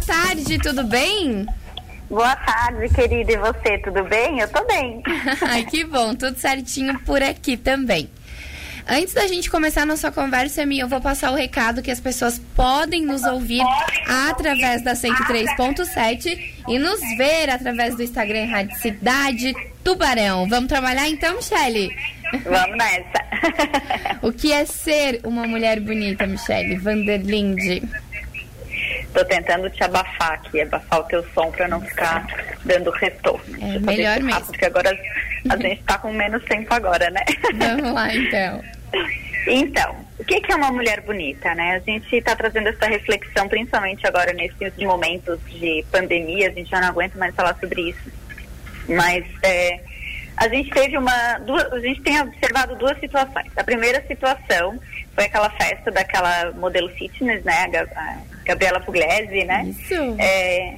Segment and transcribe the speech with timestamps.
[0.00, 1.46] tarde, tudo bem?
[2.08, 3.32] Boa tarde, querida.
[3.32, 4.40] E você, tudo bem?
[4.40, 5.02] Eu tô bem.
[5.42, 8.10] Ai, que bom, tudo certinho por aqui também.
[8.88, 12.00] Antes da gente começar a nossa conversa, Mi, eu vou passar o recado que as
[12.00, 13.62] pessoas podem nos ouvir
[14.08, 19.54] através da 103.7 e nos ver através do Instagram Rádio Cidade
[19.84, 20.48] Tubarão.
[20.48, 21.96] Vamos trabalhar então, Michele?
[22.44, 24.18] Vamos nessa.
[24.26, 26.76] o que é ser uma mulher bonita, Michele?
[26.76, 27.82] Vanderlinde.
[29.12, 32.26] Tô tentando te abafar aqui, abafar o teu som para não ficar
[32.64, 33.56] dando retorno.
[33.60, 34.46] É melhor mesmo.
[34.46, 34.96] Porque agora
[35.48, 37.24] a gente tá com menos tempo agora, né?
[37.54, 38.62] Vamos lá, então.
[39.46, 41.76] Então, o que é uma mulher bonita, né?
[41.76, 46.80] A gente está trazendo essa reflexão, principalmente agora nesses momentos de pandemia, a gente já
[46.80, 48.12] não aguenta mais falar sobre isso.
[48.88, 49.80] Mas é,
[50.36, 53.50] a gente teve uma, duas, a gente tem observado duas situações.
[53.56, 54.78] A primeira situação
[55.14, 57.64] foi aquela festa daquela modelo fitness, né?
[57.64, 59.66] A Gabriela Pugliese, né?
[59.66, 60.16] Isso.
[60.18, 60.74] É,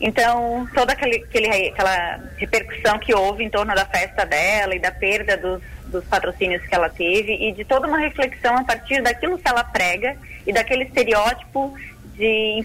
[0.00, 4.92] então, toda aquele, aquele, aquela repercussão que houve em torno da festa dela e da
[4.92, 9.38] perda dos, dos patrocínios que ela teve e de toda uma reflexão a partir daquilo
[9.38, 11.74] que ela prega e daquele estereótipo
[12.14, 12.64] de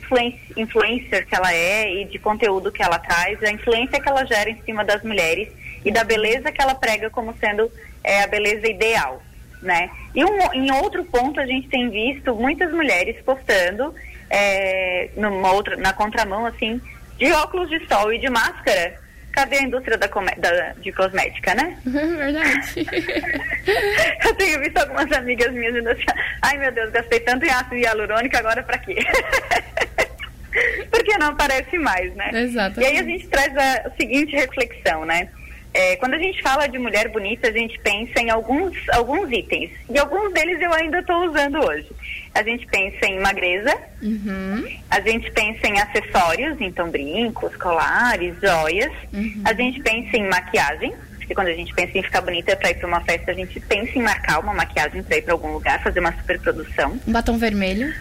[0.58, 4.50] influencer que ela é e de conteúdo que ela traz, a influência que ela gera
[4.50, 5.50] em cima das mulheres
[5.86, 7.72] e da beleza que ela prega como sendo
[8.04, 9.22] é, a beleza ideal,
[9.62, 9.90] né?
[10.16, 13.94] E um, em outro ponto a gente tem visto muitas mulheres postando
[14.34, 16.82] é, numa outra, na contramão assim
[17.20, 19.00] de óculos de sol e de máscara,
[19.32, 21.78] cadê a indústria da, da de cosmética, né?
[21.86, 22.88] Verdade.
[24.26, 26.04] Eu tenho visto algumas amigas minhas dizendo assim,
[26.42, 28.98] ai meu Deus, gastei tanto em ácido hialurônico, agora pra quê?
[30.90, 32.30] Porque não aparece mais, né?
[32.34, 32.82] Exato.
[32.82, 35.30] E aí a gente traz a, a seguinte reflexão, né?
[35.74, 39.72] É, quando a gente fala de mulher bonita, a gente pensa em alguns, alguns itens.
[39.90, 41.88] E alguns deles eu ainda estou usando hoje.
[42.34, 44.66] A gente pensa em magreza, uhum.
[44.90, 48.92] a gente pensa em acessórios, então brincos, colares, joias.
[49.14, 49.44] Uhum.
[49.46, 52.76] A gente pensa em maquiagem, porque quando a gente pensa em ficar bonita para ir
[52.76, 55.82] para uma festa, a gente pensa em marcar uma maquiagem para ir para algum lugar,
[55.84, 57.00] fazer uma super produção.
[57.08, 57.94] Um batom vermelho.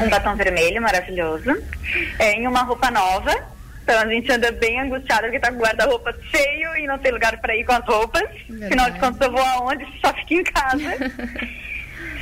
[0.00, 1.50] Um batom vermelho, maravilhoso.
[2.20, 3.34] É, em uma roupa nova,
[3.82, 7.12] então a gente anda bem angustiada porque tá com o guarda-roupa cheio e não tem
[7.12, 8.22] lugar para ir com as roupas.
[8.48, 8.64] Verdade.
[8.66, 9.84] Afinal de contas, eu vou aonde?
[10.00, 10.96] Só fico em casa.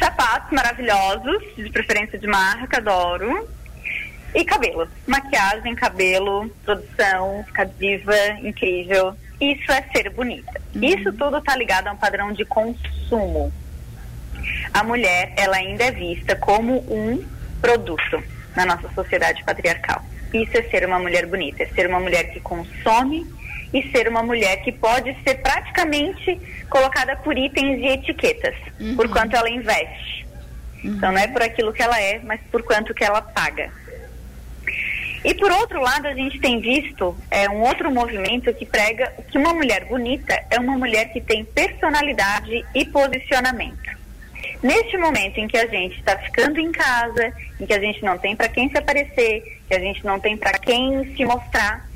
[0.02, 3.48] Sapatos maravilhosos, de preferência de marca, adoro.
[4.34, 4.88] E cabelo.
[5.06, 9.16] Maquiagem, cabelo, produção, ficar diva, incrível.
[9.40, 10.60] Isso é ser bonita.
[10.74, 10.82] Uhum.
[10.82, 13.52] Isso tudo tá ligado a um padrão de consumo.
[14.74, 17.24] A mulher, ela ainda é vista como um
[17.60, 18.24] produto
[18.56, 20.04] na nossa sociedade patriarcal.
[20.34, 23.24] Isso é ser uma mulher bonita, é ser uma mulher que consome
[23.72, 26.38] e ser uma mulher que pode ser praticamente
[26.69, 28.97] colocada por itens e etiquetas, uhum.
[28.97, 30.27] por quanto ela investe.
[30.84, 30.94] Uhum.
[30.94, 33.71] Então não é por aquilo que ela é, mas por quanto que ela paga.
[35.25, 39.38] E por outro lado, a gente tem visto é, um outro movimento que prega que
[39.38, 44.03] uma mulher bonita é uma mulher que tem personalidade e posicionamento.
[44.61, 48.19] Neste momento em que a gente está ficando em casa, em que a gente não
[48.19, 51.88] tem para quem se aparecer, que a gente não tem para quem se mostrar,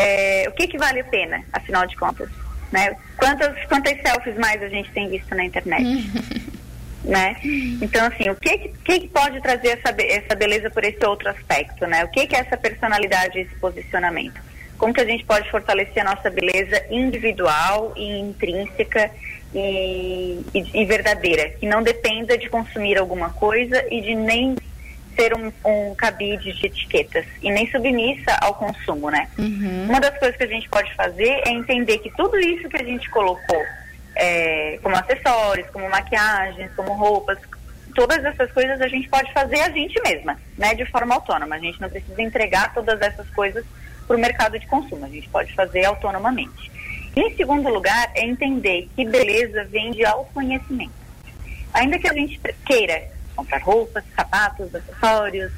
[0.00, 2.28] é, o que, que vale a pena, afinal de contas?
[2.72, 2.96] Né?
[3.16, 5.84] Quantas, quantas selfies mais a gente tem visto na internet?
[7.04, 7.36] né?
[7.82, 11.86] Então, assim, o que, que, que pode trazer essa, essa beleza por esse outro aspecto?
[11.86, 12.04] Né?
[12.04, 14.40] O que, que é essa personalidade e esse posicionamento?
[14.78, 19.10] Como que a gente pode fortalecer a nossa beleza individual e intrínseca
[19.54, 24.56] e, e, e, verdadeira, que não dependa de consumir alguma coisa e de nem
[25.14, 29.28] ser um, um cabide de etiquetas e nem submissa ao consumo, né?
[29.38, 29.86] Uhum.
[29.88, 32.84] Uma das coisas que a gente pode fazer é entender que tudo isso que a
[32.84, 33.62] gente colocou,
[34.16, 37.38] é, como acessórios, como maquiagens, como roupas,
[37.94, 40.74] todas essas coisas a gente pode fazer a gente mesma, né?
[40.74, 41.56] De forma autônoma.
[41.56, 43.64] A gente não precisa entregar todas essas coisas
[44.06, 45.04] para o mercado de consumo.
[45.04, 46.70] A gente pode fazer autonomamente.
[47.14, 50.92] Em segundo lugar, é entender que beleza vem de autoconhecimento.
[51.72, 55.50] Ainda que a gente queira comprar roupas, sapatos, acessórios,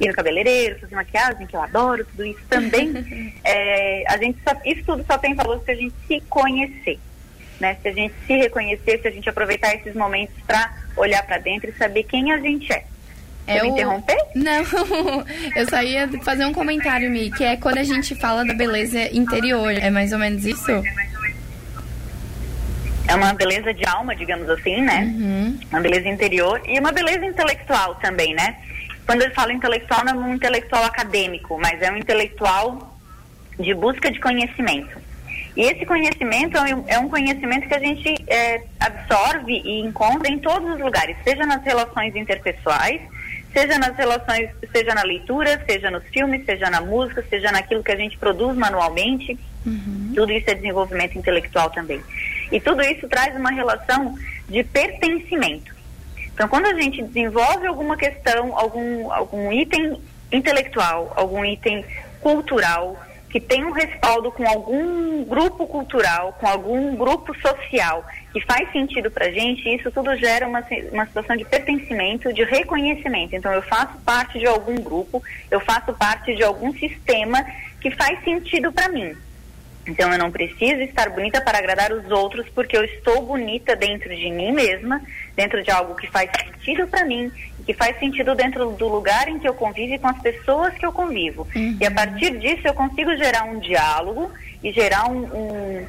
[0.00, 4.54] ir no cabeleireiro, fazer maquiagem, que eu adoro, tudo isso também, é, a gente só,
[4.64, 6.98] isso tudo só tem valor se a gente se conhecer.
[7.60, 7.76] Né?
[7.80, 11.70] Se a gente se reconhecer, se a gente aproveitar esses momentos para olhar para dentro
[11.70, 12.84] e saber quem a gente é.
[13.46, 14.16] É me interromper?
[14.34, 14.64] Não,
[15.54, 19.00] eu só ia fazer um comentário, Mi, que é quando a gente fala da beleza
[19.16, 19.72] interior.
[19.72, 20.82] É mais ou menos isso?
[23.16, 25.02] É uma beleza de alma, digamos assim, né?
[25.04, 25.58] Uhum.
[25.70, 28.56] Uma beleza interior e uma beleza intelectual também, né?
[29.06, 32.94] Quando eu falo intelectual, não é um intelectual acadêmico, mas é um intelectual
[33.58, 34.98] de busca de conhecimento.
[35.56, 40.74] E esse conhecimento é um conhecimento que a gente é, absorve e encontra em todos
[40.74, 43.00] os lugares, seja nas relações interpessoais,
[43.54, 47.92] seja nas relações, seja na leitura, seja nos filmes, seja na música, seja naquilo que
[47.92, 49.38] a gente produz manualmente.
[49.64, 50.12] Uhum.
[50.14, 52.02] Tudo isso é desenvolvimento intelectual também.
[52.50, 54.14] E tudo isso traz uma relação
[54.48, 55.74] de pertencimento.
[56.34, 60.00] Então, quando a gente desenvolve alguma questão, algum, algum item
[60.30, 61.84] intelectual, algum item
[62.20, 63.00] cultural,
[63.30, 69.10] que tem um respaldo com algum grupo cultural, com algum grupo social que faz sentido
[69.10, 73.34] para gente, isso tudo gera uma, uma situação de pertencimento, de reconhecimento.
[73.34, 77.44] Então, eu faço parte de algum grupo, eu faço parte de algum sistema
[77.80, 79.16] que faz sentido para mim.
[79.86, 84.14] Então eu não preciso estar bonita para agradar os outros, porque eu estou bonita dentro
[84.14, 85.00] de mim mesma,
[85.34, 87.30] dentro de algo que faz sentido para mim,
[87.64, 90.84] que faz sentido dentro do lugar em que eu convivo e com as pessoas que
[90.84, 91.46] eu convivo.
[91.54, 91.76] Uhum.
[91.80, 94.30] E a partir disso eu consigo gerar um diálogo
[94.62, 95.86] e gerar um, um,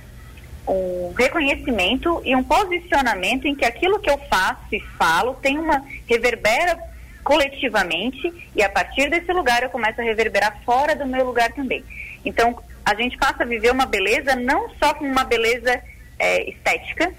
[0.68, 5.84] um reconhecimento e um posicionamento em que aquilo que eu faço e falo tem uma
[6.08, 6.78] reverbera
[7.24, 11.84] coletivamente e a partir desse lugar eu começo a reverberar fora do meu lugar também.
[12.24, 15.78] Então, a gente passa a viver uma beleza não só como uma beleza
[16.18, 17.14] é, estética,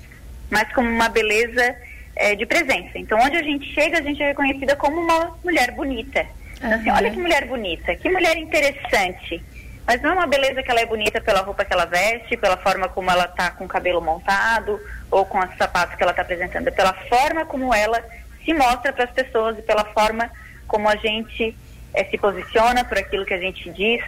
[0.50, 1.76] mas como uma beleza
[2.16, 2.92] é, de presença.
[2.98, 6.24] Então, onde a gente chega, a gente é reconhecida como uma mulher bonita.
[6.56, 9.44] Então, assim, olha que mulher bonita, que mulher interessante.
[9.86, 12.56] Mas não é uma beleza que ela é bonita pela roupa que ela veste, pela
[12.56, 14.80] forma como ela está com o cabelo montado
[15.10, 18.02] ou com os sapatos que ela está apresentando, é pela forma como ela
[18.42, 20.30] se mostra para as pessoas e pela forma
[20.66, 21.54] como a gente
[21.92, 24.02] é, se posiciona por aquilo que a gente diz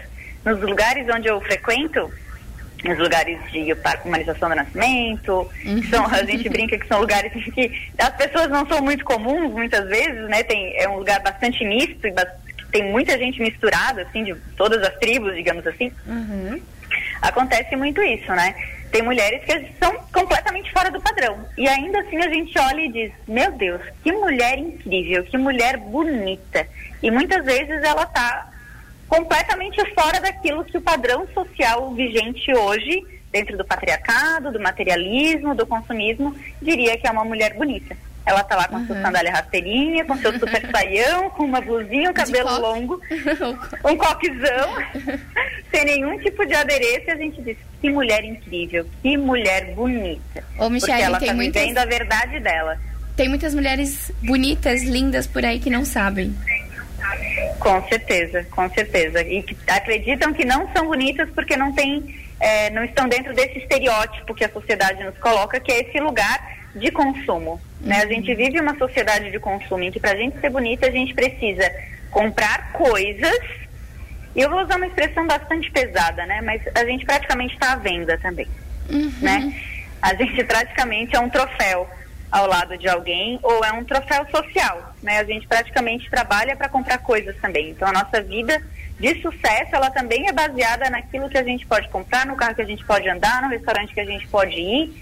[0.44, 2.10] nos lugares onde eu frequento,
[2.84, 5.50] nos lugares de humanização do nascimento,
[5.90, 9.86] são, a gente brinca que são lugares que as pessoas não são muito comuns muitas
[9.88, 10.42] vezes, né?
[10.42, 12.14] Tem, é um lugar bastante misto e
[12.72, 15.92] tem muita gente misturada, assim, de todas as tribos, digamos assim.
[16.06, 16.60] Uhum.
[17.20, 18.54] Acontece muito isso, né?
[18.90, 21.44] Tem mulheres que são completamente fora do padrão.
[21.56, 25.76] E ainda assim a gente olha e diz: Meu Deus, que mulher incrível, que mulher
[25.76, 26.66] bonita.
[27.02, 28.49] E muitas vezes ela tá
[29.10, 33.02] completamente fora daquilo que o padrão social vigente hoje,
[33.32, 37.96] dentro do patriarcado, do materialismo, do consumismo, diria que é uma mulher bonita.
[38.24, 38.86] Ela tá lá com uhum.
[38.86, 43.00] sua sandália rasteirinha, com seu super saião, com uma blusinha, um cabelo longo,
[43.84, 44.68] um coquezão,
[45.72, 50.44] sem nenhum tipo de adereço, e a gente diz, que mulher incrível, que mulher bonita.
[50.56, 51.62] Ô, Michelle, porque ela tem tá muitas...
[51.62, 52.78] vivendo a verdade dela.
[53.16, 56.32] Tem muitas mulheres bonitas, lindas por aí que não sabem.
[57.58, 59.22] Com certeza, com certeza.
[59.22, 63.58] E que acreditam que não são bonitas porque não tem, é, não estão dentro desse
[63.58, 67.60] estereótipo que a sociedade nos coloca, que é esse lugar de consumo.
[67.80, 68.02] Né?
[68.02, 70.90] A gente vive uma sociedade de consumo em que para a gente ser bonita a
[70.90, 71.70] gente precisa
[72.10, 73.40] comprar coisas.
[74.34, 76.40] E eu vou usar uma expressão bastante pesada, né?
[76.40, 78.46] Mas a gente praticamente está à venda também,
[78.88, 79.12] uhum.
[79.20, 79.52] né?
[80.00, 81.88] A gente praticamente é um troféu
[82.30, 85.18] ao lado de alguém ou é um troféu social, né?
[85.18, 87.70] A gente praticamente trabalha para comprar coisas também.
[87.70, 88.62] Então a nossa vida
[88.98, 92.62] de sucesso, ela também é baseada naquilo que a gente pode comprar, no carro que
[92.62, 94.92] a gente pode andar, no restaurante que a gente pode ir.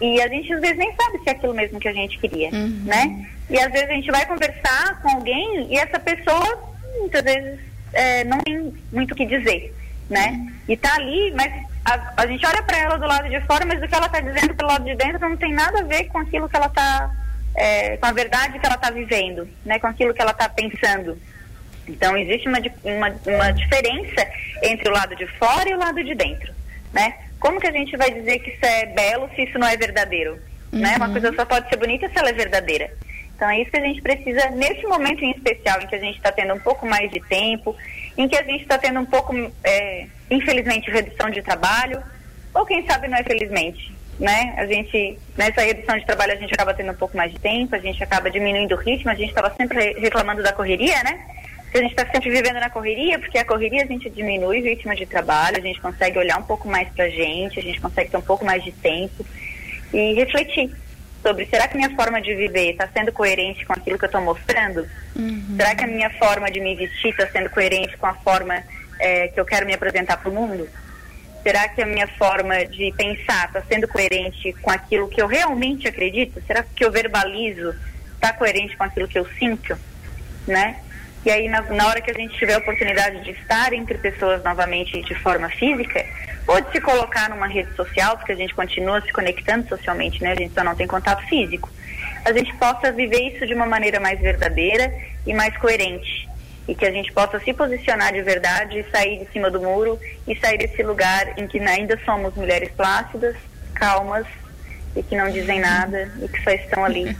[0.00, 2.50] E a gente às vezes nem sabe se é aquilo mesmo que a gente queria,
[2.50, 2.82] uhum.
[2.84, 3.26] né?
[3.50, 7.58] E às vezes a gente vai conversar com alguém e essa pessoa muitas vezes
[7.92, 9.74] é, não tem muito o que dizer,
[10.08, 10.28] né?
[10.28, 10.52] Uhum.
[10.68, 11.52] E tá ali, mas
[11.88, 14.20] a, a gente olha para ela do lado de fora, mas o que ela está
[14.20, 17.10] dizendo pelo lado de dentro não tem nada a ver com aquilo que ela está,
[17.54, 21.18] é, com a verdade que ela está vivendo, né, com aquilo que ela está pensando.
[21.86, 24.26] Então existe uma, uma, uma diferença
[24.62, 26.52] entre o lado de fora e o lado de dentro,
[26.92, 27.14] né?
[27.40, 30.38] Como que a gente vai dizer que isso é belo se isso não é verdadeiro?
[30.72, 30.80] Uhum.
[30.80, 30.96] Né?
[30.96, 32.90] Uma coisa só pode ser bonita se ela é verdadeira.
[33.34, 36.16] Então é isso que a gente precisa, nesse momento em especial, em que a gente
[36.16, 37.74] está tendo um pouco mais de tempo,
[38.16, 42.02] em que a gente está tendo um pouco, é, infelizmente, redução de trabalho,
[42.54, 44.54] ou quem sabe não é felizmente, né?
[44.56, 47.74] A gente, nessa redução de trabalho, a gente acaba tendo um pouco mais de tempo,
[47.74, 51.20] a gente acaba diminuindo o ritmo, a gente estava sempre reclamando da correria, né?
[51.74, 54.94] a gente está sempre vivendo na correria, porque a correria a gente diminui o ritmo
[54.94, 58.10] de trabalho, a gente consegue olhar um pouco mais para a gente, a gente consegue
[58.10, 59.24] ter um pouco mais de tempo
[59.92, 60.70] e refletir
[61.22, 64.20] sobre será que minha forma de viver está sendo coerente com aquilo que eu estou
[64.20, 64.88] mostrando?
[65.16, 65.56] Uhum.
[65.56, 68.62] Será que a minha forma de me vestir está sendo coerente com a forma
[68.98, 70.68] é, que eu quero me apresentar para o mundo?
[71.42, 75.86] Será que a minha forma de pensar está sendo coerente com aquilo que eu realmente
[75.86, 76.42] acredito?
[76.46, 77.74] Será que eu verbalizo
[78.14, 79.78] está coerente com aquilo que eu sinto?
[80.46, 80.80] Né?
[81.24, 84.42] E aí, na, na hora que a gente tiver a oportunidade de estar entre pessoas
[84.42, 86.04] novamente de forma física,
[86.46, 90.32] ou de se colocar numa rede social, porque a gente continua se conectando socialmente, né?
[90.32, 91.70] A gente só não tem contato físico.
[92.24, 94.92] A gente possa viver isso de uma maneira mais verdadeira
[95.26, 96.27] e mais coerente.
[96.68, 100.36] E que a gente possa se posicionar de verdade, sair de cima do muro e
[100.36, 103.34] sair desse lugar em que ainda somos mulheres plácidas,
[103.74, 104.26] calmas
[104.94, 107.16] e que não dizem nada e que só estão ali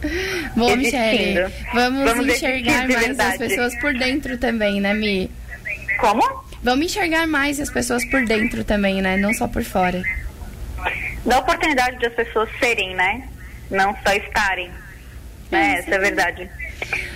[0.54, 5.30] Bom, Michele, vamos, vamos enxergar mais as pessoas por dentro também, né, Mi?
[5.98, 6.22] Como?
[6.62, 9.16] Vamos enxergar mais as pessoas por dentro também, né?
[9.16, 10.02] Não só por fora.
[11.24, 13.28] Dá oportunidade de as pessoas serem, né?
[13.70, 14.70] Não só estarem.
[15.50, 15.76] Né?
[15.78, 16.50] Essa é a verdade.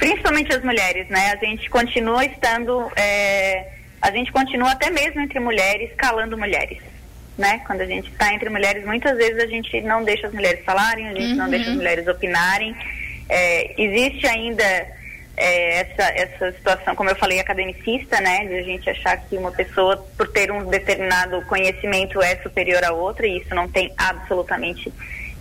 [0.00, 1.32] Principalmente as mulheres, né?
[1.32, 2.90] A gente continua estando.
[2.96, 3.68] É,
[4.00, 6.78] a gente continua até mesmo entre mulheres, calando mulheres.
[7.36, 7.60] Né?
[7.66, 11.06] Quando a gente está entre mulheres, muitas vezes a gente não deixa as mulheres falarem,
[11.06, 11.36] a gente uhum.
[11.36, 12.74] não deixa as mulheres opinarem.
[13.28, 14.64] É, existe ainda
[15.36, 18.46] é, essa, essa situação, como eu falei, academicista, né?
[18.46, 22.92] De a gente achar que uma pessoa, por ter um determinado conhecimento, é superior a
[22.92, 24.90] outra, e isso não tem absolutamente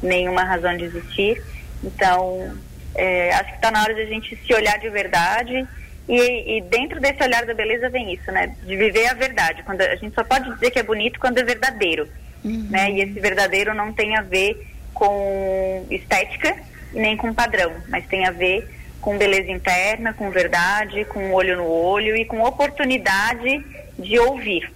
[0.03, 1.41] nenhuma razão de existir.
[1.81, 2.57] Então,
[2.95, 5.67] é, acho que está na hora de a gente se olhar de verdade.
[6.07, 8.55] E, e, dentro desse olhar da beleza vem isso, né?
[8.63, 9.61] De viver a verdade.
[9.63, 12.07] Quando a gente só pode dizer que é bonito quando é verdadeiro,
[12.43, 12.67] uhum.
[12.69, 12.91] né?
[12.91, 16.55] E esse verdadeiro não tem a ver com estética
[16.93, 18.67] nem com padrão, mas tem a ver
[18.99, 23.63] com beleza interna, com verdade, com olho no olho e com oportunidade
[23.97, 24.69] de ouvir.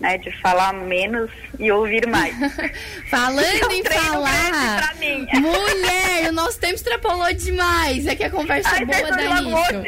[0.00, 1.28] Né, de falar menos
[1.58, 2.32] e ouvir mais.
[3.10, 4.94] Falando em falar,
[5.34, 8.06] mulher, o nosso tempo extrapolou demais.
[8.06, 9.82] É que a conversa Ai, é boa dá nisso.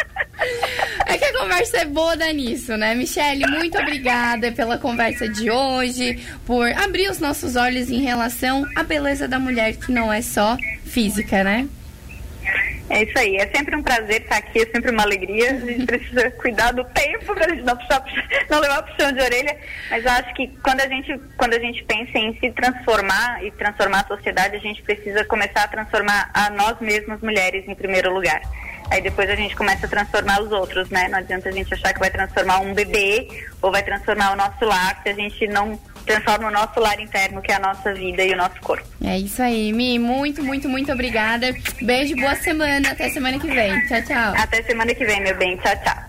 [1.06, 2.94] é que a conversa é boa dá nisso, né?
[2.94, 8.82] Michele, muito obrigada pela conversa de hoje, por abrir os nossos olhos em relação à
[8.82, 11.68] beleza da mulher, que não é só física, né?
[12.90, 15.52] É isso aí, é sempre um prazer estar aqui, é sempre uma alegria.
[15.52, 18.04] A gente precisa cuidar do tempo para a gente não, puxar,
[18.50, 19.56] não levar puxão de orelha.
[19.90, 24.00] Mas acho que quando a, gente, quando a gente pensa em se transformar e transformar
[24.00, 28.42] a sociedade, a gente precisa começar a transformar a nós mesmas mulheres em primeiro lugar.
[28.90, 31.08] Aí depois a gente começa a transformar os outros, né?
[31.08, 33.28] Não adianta a gente achar que vai transformar um bebê
[33.62, 37.42] ou vai transformar o nosso lar se a gente não transforma o nosso lar interno,
[37.42, 38.86] que é a nossa vida e o nosso corpo.
[39.04, 39.98] É isso aí, Mi.
[39.98, 41.54] Muito, muito, muito obrigada.
[41.80, 42.90] Beijo, boa semana.
[42.90, 43.86] Até semana que vem.
[43.86, 44.34] Tchau, tchau.
[44.36, 45.56] Até semana que vem, meu bem.
[45.58, 46.03] Tchau, tchau.